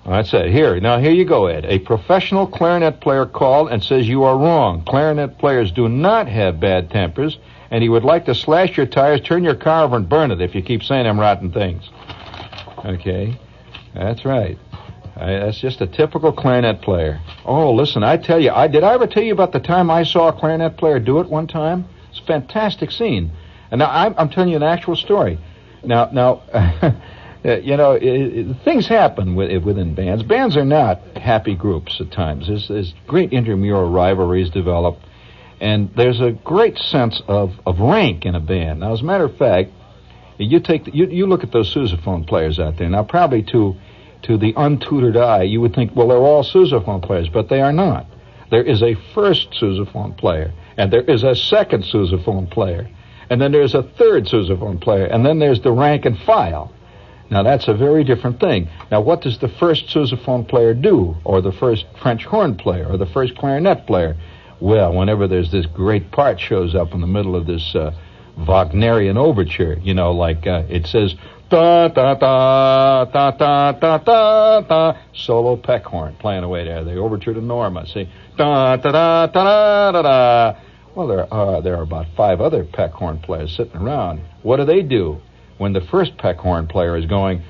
[0.06, 0.52] That's it.
[0.52, 1.66] Here, now here you go, Ed.
[1.66, 4.86] A professional clarinet player called and says you are wrong.
[4.86, 7.38] Clarinet players do not have bad tempers
[7.72, 10.42] and he would like to slash your tires, turn your car over, and burn it
[10.42, 11.90] if you keep saying them rotten things.
[12.86, 13.40] Okay?
[13.94, 14.58] That's right.
[15.16, 17.20] I, that's just a typical clarinet player.
[17.46, 20.04] Oh, listen, I tell you, I did I ever tell you about the time I
[20.04, 21.86] saw a clarinet player do it one time?
[22.12, 23.32] It's a fantastic scene.
[23.72, 25.40] And now I'm, I'm telling you an actual story.
[25.84, 26.92] Now, now, uh,
[27.44, 30.24] you know, it, it, things happen with, within bands.
[30.24, 32.48] Bands are not happy groups at times.
[32.48, 35.00] There's, there's great intramural rivalries develop
[35.60, 38.82] and there's a great sense of, of rank in a band.
[38.82, 39.72] Now, as a matter of fact,
[40.38, 42.90] you take the, you, you look at those sousaphone players out there.
[42.90, 43.76] Now, probably to
[44.24, 47.72] to the untutored eye, you would think, well, they're all sousaphone players, but they are
[47.72, 48.08] not.
[48.50, 52.90] There is a first sousaphone player, and there is a second sousaphone player,
[53.30, 56.74] and then there's a third sousaphone player, and then there's the rank and file.
[57.30, 58.70] Now that's a very different thing.
[58.90, 62.98] Now what does the first sousaphone player do, or the first French horn player, or
[62.98, 64.16] the first clarinet player?
[64.60, 67.92] Well, whenever there's this great part shows up in the middle of this uh,
[68.38, 71.14] Wagnerian overture, you know, like uh, it says
[71.50, 76.84] da da da da da da da da solo peck horn playing away there.
[76.84, 77.86] The overture to Norma.
[77.88, 80.60] See da da da da da da.
[80.96, 84.22] Well, there are there are about five other peck horn players sitting around.
[84.42, 85.22] What do they do
[85.60, 87.44] when the first peck horn player is going?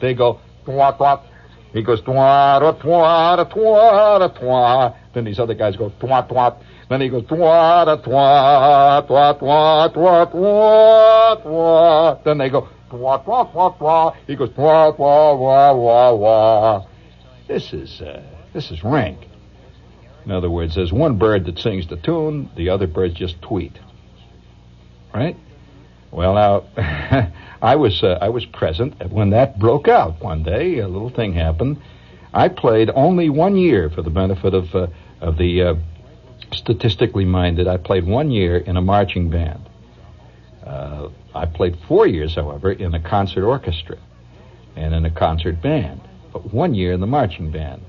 [0.00, 0.40] They go
[1.76, 4.96] he goes, twa, da, twa, da, twa, da, twa.
[5.12, 6.56] Then these other guys go, twa, twa.
[6.88, 12.20] Then he goes, twa, da, twa, twa, twa, twa, twa, twa.
[12.24, 14.16] Then they go, twa, twa, twa, twa.
[14.26, 16.86] He goes, twa, twa, wah, wah, wah.
[17.46, 18.22] This is, uh,
[18.54, 19.26] this is rank.
[20.24, 23.78] In other words, there's one bird that sings the tune, the other birds just tweet.
[25.14, 25.36] Right?
[26.16, 27.30] Well, now,
[27.62, 30.78] I was uh, I was present when that broke out one day.
[30.78, 31.76] A little thing happened.
[32.32, 34.86] I played only one year for the benefit of uh,
[35.20, 35.74] of the uh,
[36.54, 37.68] statistically minded.
[37.68, 39.68] I played one year in a marching band.
[40.64, 43.98] Uh, I played four years, however, in a concert orchestra
[44.74, 46.00] and in a concert band,
[46.32, 47.82] but one year in the marching band.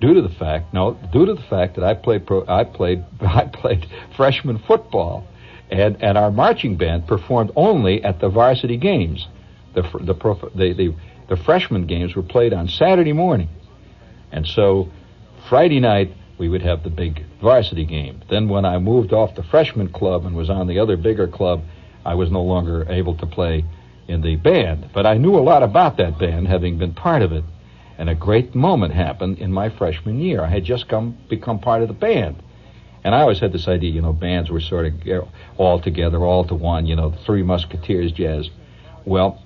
[0.00, 3.04] Due to the fact, no, due to the fact that I played, pro, I played,
[3.20, 3.84] I played
[4.16, 5.26] freshman football,
[5.80, 9.28] and and our marching band performed only at the varsity games.
[9.74, 10.14] The the
[10.54, 10.94] the, the,
[11.28, 13.48] the freshman games were played on Saturday morning,
[14.32, 14.88] and so
[15.48, 18.22] Friday night we would have the big varsity game.
[18.28, 21.62] Then when I moved off the freshman club and was on the other bigger club,
[22.04, 23.64] I was no longer able to play
[24.08, 24.90] in the band.
[24.92, 27.44] But I knew a lot about that band, having been part of it.
[27.96, 30.42] And a great moment happened in my freshman year.
[30.42, 32.42] I had just come become part of the band.
[33.04, 34.94] And I always had this idea, you know, bands were sort of
[35.58, 38.48] all together, all to one, you know, the Three Musketeers jazz.
[39.04, 39.42] Well,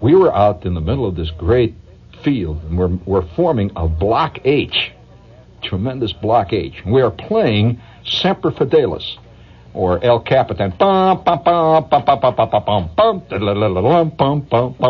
[0.00, 1.74] we were out in the middle of this great
[2.22, 4.92] field, and we're, we're forming a Block H,
[5.62, 6.84] tremendous Block H.
[6.86, 9.18] We are playing Semper Fidelis
[9.74, 10.72] or El Capitan.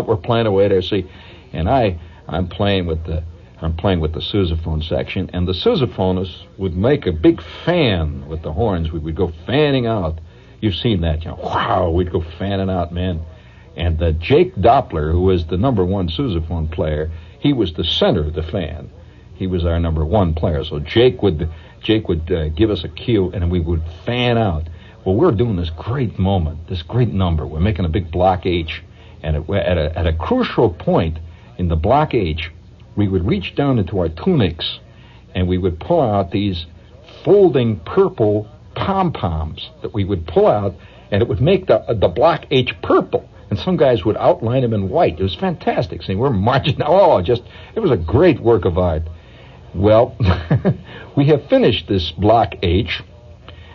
[0.07, 1.11] We're playing away there, see,
[1.53, 1.99] and I
[2.29, 3.25] I'm playing with the
[3.63, 8.43] I'm playing with the sousaphone section, and the sousaphonist would make a big fan with
[8.43, 8.91] the horns.
[8.91, 10.19] We would go fanning out.
[10.61, 11.37] You've seen that, you know?
[11.37, 13.21] Wow, we'd go fanning out, man.
[13.77, 18.21] And the Jake Doppler, who was the number one sousaphone player, he was the center
[18.21, 18.91] of the fan.
[19.35, 20.65] He was our number one player.
[20.65, 21.49] So Jake would
[21.83, 24.69] Jake would uh, give us a cue, and we would fan out.
[25.05, 27.47] Well, we're doing this great moment, this great number.
[27.47, 28.83] We're making a big block H,
[29.23, 31.19] and at a, at a crucial point
[31.57, 32.51] in the block H,
[32.97, 34.81] we would reach down into our tunics,
[35.35, 36.67] and we would pull out these
[37.25, 40.75] folding purple pom poms that we would pull out,
[41.11, 43.29] and it would make the the block H purple.
[43.51, 45.19] And some guys would outline them in white.
[45.19, 46.03] It was fantastic.
[46.03, 46.77] See, we're marching.
[46.85, 47.43] Oh, just
[47.75, 49.03] it was a great work of art.
[49.75, 50.17] Well,
[51.17, 53.03] we have finished this block H,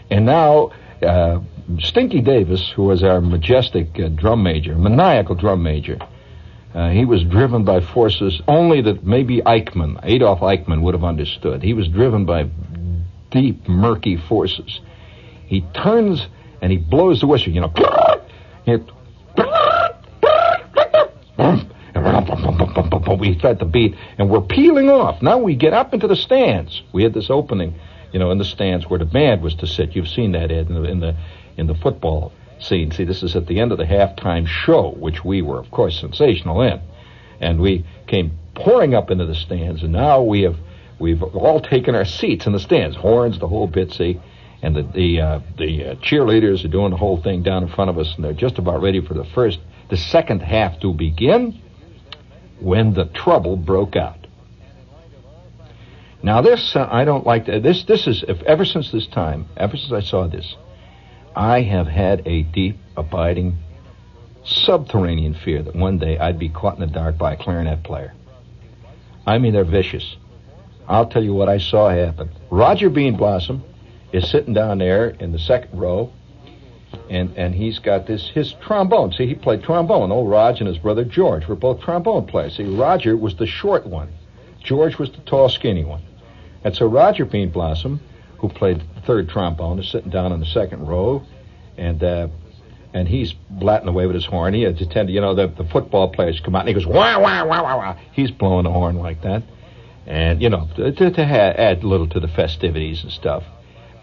[0.10, 1.40] and now uh,
[1.80, 5.98] Stinky Davis, who was our majestic uh, drum major, maniacal drum major,
[6.76, 11.64] uh, he was driven by forces only that maybe Eichmann, Adolf Eichmann, would have understood.
[11.64, 12.50] He was driven by
[13.32, 14.82] deep, murky forces.
[15.46, 16.28] He turns
[16.62, 17.72] and he blows the whistle, you know.
[18.66, 18.82] It,
[23.20, 25.22] we start the beat, and we're peeling off.
[25.22, 26.82] Now we get up into the stands.
[26.92, 27.76] We had this opening,
[28.12, 29.96] you know, in the stands where the band was to sit.
[29.96, 31.16] You've seen that Ed in the in the,
[31.56, 32.92] in the football scene.
[32.92, 36.00] See, this is at the end of the halftime show, which we were, of course,
[36.00, 36.82] sensational in,
[37.40, 40.58] and we came pouring up into the stands, and now we have
[41.00, 43.92] we've all taken our seats in the stands, horns, the whole bit.
[43.94, 44.20] See,
[44.62, 47.90] and the the uh, the uh, cheerleaders are doing the whole thing down in front
[47.90, 51.62] of us, and they're just about ready for the first, the second half to begin
[52.60, 54.26] when the trouble broke out.
[56.24, 59.78] Now this uh, I don't like this this is if, ever since this time ever
[59.78, 60.56] since I saw this
[61.36, 63.58] I have had a deep abiding
[64.46, 68.14] subterranean fear that one day I'd be caught in the dark by a clarinet player.
[69.28, 70.16] I mean they're vicious.
[70.88, 72.30] I'll tell you what I saw happen.
[72.50, 73.64] Roger Bean Blossom
[74.12, 76.12] is sitting down there in the second row
[77.10, 79.12] and and he's got this his trombone.
[79.12, 80.12] See, he played trombone.
[80.12, 82.56] Old Raj and his brother George were both trombone players.
[82.56, 84.10] See, Roger was the short one,
[84.64, 86.02] George was the tall, skinny one,
[86.64, 88.00] and so Roger Bean Blossom,
[88.48, 91.24] who played third trombone, is sitting down in the second row,
[91.78, 92.04] and.
[92.04, 92.28] Uh,
[92.94, 94.54] and he's blatting away with his horn.
[94.54, 96.74] He had to tend to, you know, the, the football players come out and he
[96.74, 97.98] goes, wah, wah, wah, wah, wah.
[98.14, 99.44] He's blowing the horn like that.
[100.08, 103.44] And, you know, to, to ha- add a little to the festivities and stuff.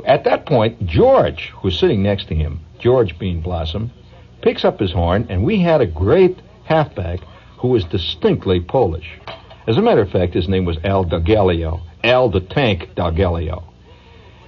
[0.04, 3.92] At that point, George, who's sitting next to him, George Bean Blossom,
[4.42, 7.20] picks up his horn, and we had a great halfback
[7.60, 9.08] who was distinctly Polish.
[9.66, 13.71] As a matter of fact, his name was Al D'Agelio, Al the Tank Dargelio.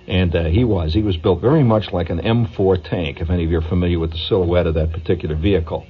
[0.06, 0.92] And uh, he was.
[0.92, 3.98] He was built very much like an M4 tank, if any of you are familiar
[3.98, 5.86] with the silhouette of that particular vehicle.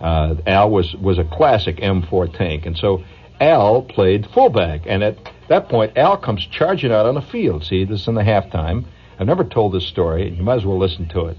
[0.00, 3.02] Uh, Al was, was a classic M4 tank, and so
[3.40, 4.82] Al played fullback.
[4.86, 5.16] And at
[5.48, 7.64] that point, Al comes charging out on the field.
[7.64, 8.84] See, this is in the halftime.
[9.18, 10.30] I've never told this story.
[10.30, 11.36] You might as well listen to it.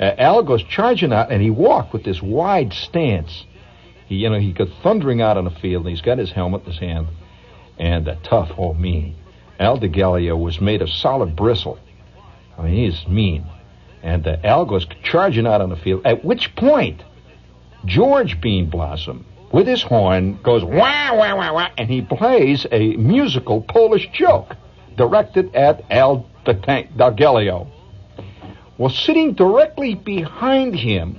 [0.00, 3.44] Uh, Al goes charging out, and he walked with this wide stance.
[4.06, 6.62] He, you know, he goes thundering out on the field, and he's got his helmet
[6.62, 7.08] in his hand,
[7.78, 9.16] and a tough, oh, mean.
[9.58, 11.78] Al DeGallio was made of solid bristle.
[12.56, 13.44] I mean, he's mean.
[14.02, 17.02] And uh, Al goes charging out on the field, at which point,
[17.84, 22.96] George Bean Blossom, with his horn, goes wah, wah, wah, wah, and he plays a
[22.96, 24.54] musical Polish joke
[24.96, 27.68] directed at Al Dargelio.
[28.76, 31.18] Well, sitting directly behind him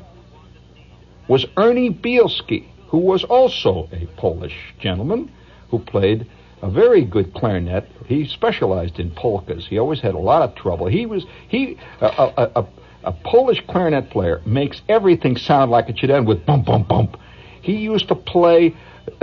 [1.27, 5.31] was Ernie Bielski, who was also a Polish gentleman
[5.69, 6.27] who played
[6.61, 7.89] a very good clarinet.
[8.05, 9.67] He specialized in polkas.
[9.67, 10.87] He always had a lot of trouble.
[10.87, 12.67] He was he a, a, a,
[13.05, 17.17] a Polish clarinet player makes everything sound like it should end with bump, bump, bump.
[17.61, 18.75] He used to play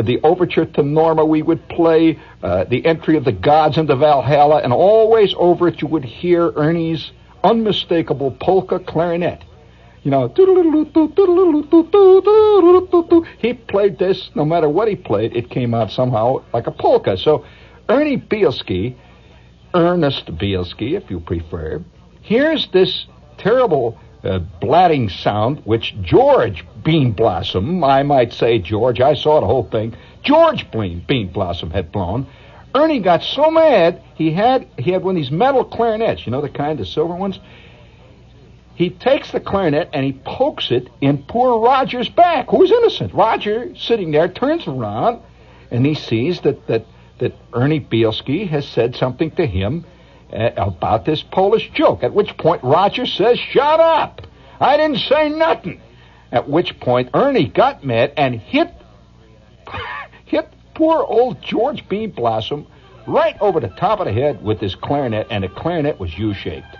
[0.03, 1.25] the overture to Norma.
[1.25, 5.81] We would play uh, the entry of the gods into Valhalla, and always over it
[5.81, 7.13] you would hear Ernie's
[7.45, 9.43] unmistakable polka clarinet.
[10.07, 10.29] You know,
[13.39, 17.17] he played this no matter what he played, it came out somehow like a polka.
[17.17, 17.45] So
[17.89, 18.95] Ernie Bielski,
[19.75, 21.83] Ernest Bielski, if you prefer,
[22.23, 29.15] hears this terrible uh, blatting sound, which George Bean Blossom, I might say George, I
[29.15, 32.29] saw the whole thing, George Bean, Bean Blossom had blown.
[32.77, 36.43] Ernie got so mad he had he had one of these metal clarinets, you know
[36.43, 37.41] the kind, the silver ones.
[38.77, 43.15] He takes the clarinet and he pokes it in poor Roger's back, who's innocent.
[43.15, 45.23] Roger, sitting there, turns around
[45.71, 46.87] and he sees that that
[47.19, 49.87] that Ernie Bielski has said something to him
[50.31, 52.03] uh, about this Polish joke.
[52.05, 54.27] At which point Roger says, "Shut up!
[54.61, 55.81] I didn't say nothing."
[56.31, 58.71] At which point Ernie got mad and hit
[60.27, 62.67] hit poor old George Bean Blossom
[63.07, 66.77] right over the top of the head with his clarinet, and the clarinet was U-shaped.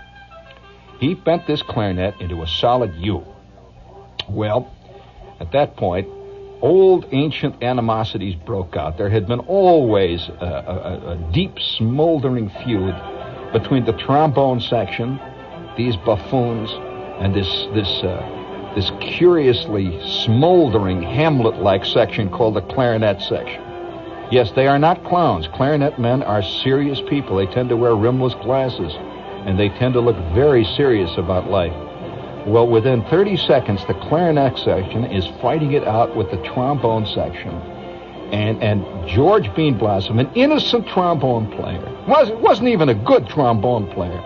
[0.99, 3.23] He bent this clarinet into a solid U.
[4.29, 4.73] Well,
[5.39, 6.07] at that point,
[6.61, 8.97] old ancient animosities broke out.
[8.97, 12.95] There had been always a, a, a deep, smoldering feud
[13.53, 15.19] between the trombone section,
[15.77, 16.71] these buffoons,
[17.21, 23.61] and this this uh, this curiously smoldering Hamlet-like section called the clarinet section.
[24.31, 25.47] Yes, they are not clowns.
[25.47, 27.37] Clarinet men are serious people.
[27.37, 28.93] They tend to wear rimless glasses,
[29.47, 31.73] and they tend to look very serious about life.
[32.45, 37.59] Well, within 30 seconds, the clarinet section is fighting it out with the trombone section
[38.31, 43.89] and and George Bean Blossom, an innocent trombone player, was wasn't even a good trombone
[43.93, 44.21] player.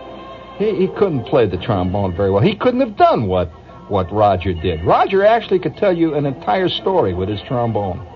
[0.58, 2.42] He, he couldn't play the trombone very well.
[2.42, 3.50] He couldn't have done what
[3.90, 4.84] what Roger did.
[4.84, 8.08] Roger actually could tell you an entire story with his trombone.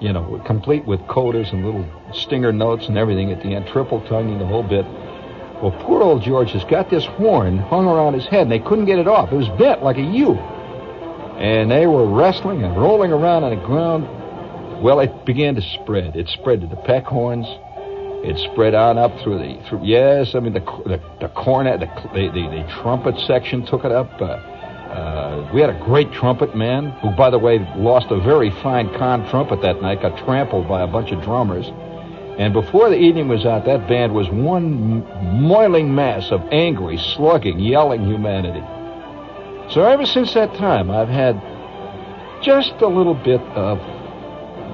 [0.00, 4.00] You know, complete with codas and little stinger notes and everything at the end, triple
[4.08, 4.84] tonguing the whole bit.
[5.62, 8.86] Well, poor old George has got this horn hung around his head, and they couldn't
[8.86, 9.32] get it off.
[9.32, 10.34] It was bent like a U.
[10.34, 14.06] And they were wrestling and rolling around on the ground
[14.82, 16.16] well, it began to spread.
[16.16, 17.46] It spread to the peck horns.
[18.26, 19.84] It spread on up through the through.
[19.84, 24.10] Yes, I mean the the, the cornet, the, the, the trumpet section took it up.
[24.20, 28.50] Uh, uh, we had a great trumpet man who, by the way, lost a very
[28.62, 30.02] fine Conn trumpet that night.
[30.02, 31.66] Got trampled by a bunch of drummers.
[32.38, 35.04] And before the evening was out, that band was one
[35.40, 38.64] moiling mass of angry, slugging, yelling humanity.
[39.72, 41.40] So ever since that time, I've had
[42.42, 43.78] just a little bit of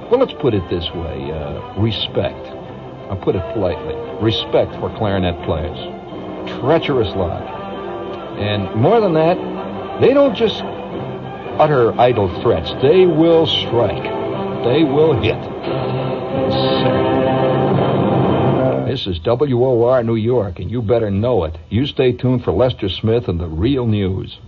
[0.09, 2.47] well, let's put it this way uh, respect.
[3.09, 5.77] I'll put it politely respect for clarinet players.
[6.59, 7.43] Treacherous lot.
[8.39, 9.37] And more than that,
[10.01, 10.61] they don't just
[11.59, 14.05] utter idle threats, they will strike,
[14.63, 15.39] they will hit.
[18.87, 21.57] This is WOR New York, and you better know it.
[21.69, 24.39] You stay tuned for Lester Smith and the real news.